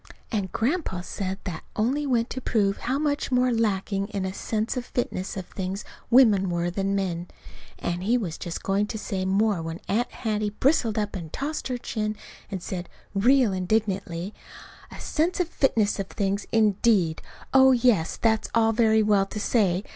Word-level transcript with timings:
And 0.31 0.51
Grandpa 0.51 1.01
said 1.01 1.37
that 1.43 1.63
only 1.75 2.07
went 2.07 2.31
to 2.31 2.41
prove 2.41 2.77
how 2.79 2.97
much 2.97 3.31
more 3.31 3.53
lacking 3.53 4.07
in 4.07 4.25
a 4.25 4.33
sense 4.33 4.75
of 4.75 4.83
fitness 4.87 5.37
of 5.37 5.45
things 5.45 5.85
women 6.09 6.49
were 6.49 6.71
than 6.71 6.95
men. 6.95 7.27
And 7.77 8.01
he 8.01 8.17
was 8.17 8.39
just 8.39 8.63
going 8.63 8.87
to 8.87 8.97
say 8.97 9.25
more 9.25 9.61
when 9.61 9.79
Aunt 9.87 10.11
Hattie 10.11 10.49
bristled 10.59 10.97
up 10.97 11.15
and 11.15 11.31
tossed 11.31 11.67
her 11.67 11.77
chin, 11.77 12.15
and 12.49 12.63
said, 12.63 12.89
real 13.13 13.53
indignantly: 13.53 14.33
"A 14.89 14.99
sense 14.99 15.39
of 15.39 15.47
fitness 15.47 15.99
of 15.99 16.07
things, 16.07 16.47
indeed! 16.51 17.21
Oh, 17.53 17.71
yes, 17.71 18.17
that's 18.17 18.49
all 18.55 18.71
very 18.71 19.03
well 19.03 19.27
to 19.27 19.39
say. 19.39 19.83